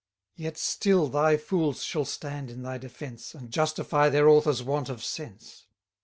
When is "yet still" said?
0.35-1.09